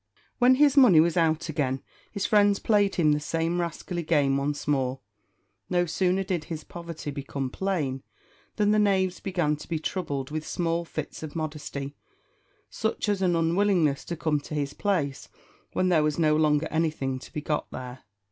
[0.39, 1.79] When his money was out again,
[2.11, 4.99] his friends played him the same rascally game once more.
[5.69, 8.01] No sooner did his poverty become plain,
[8.55, 11.93] than the knaves began to be troubled with small fits of modesty,
[12.67, 15.29] such as an unwillingness to come to his place
[15.73, 17.99] when there was no longer anything to be got there.